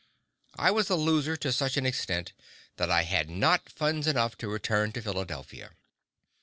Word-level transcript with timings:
I 0.57 0.71
was 0.71 0.89
a 0.89 0.95
loser 0.95 1.37
to 1.37 1.51
such 1.53 1.77
an 1.77 1.85
extent 1.85 2.33
that 2.77 2.89
I 2.89 3.03
had 3.03 3.29
not 3.29 3.69
funds 3.69 4.07
enough 4.07 4.35
to 4.39 4.47
return 4.47 4.91
to 4.93 5.01
Philadelphia. 5.03 5.73